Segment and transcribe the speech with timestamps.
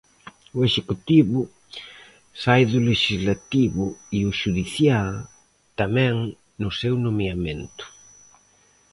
[0.57, 1.39] O executivo
[2.43, 3.85] sae do lexislativo
[4.17, 5.11] e o xudicial
[5.79, 6.15] tamén
[6.61, 7.85] no seu nomeamento.